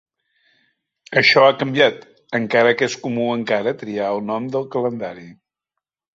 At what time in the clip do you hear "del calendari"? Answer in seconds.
4.57-5.29